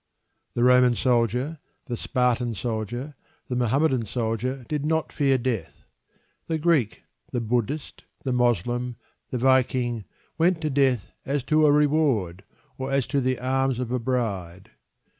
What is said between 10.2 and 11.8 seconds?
went to death as to a